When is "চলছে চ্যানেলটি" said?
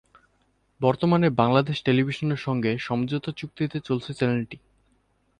3.87-4.57